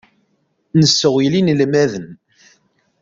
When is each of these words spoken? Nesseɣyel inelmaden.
Nesseɣyel 0.79 1.33
inelmaden. 1.39 2.09